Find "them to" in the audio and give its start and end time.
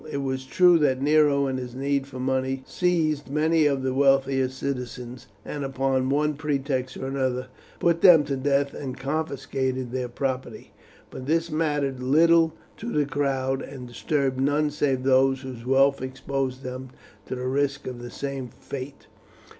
8.01-8.35, 16.63-17.35